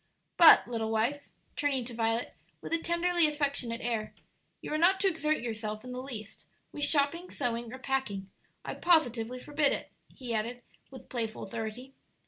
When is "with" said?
2.59-2.73, 6.71-6.85, 10.89-11.07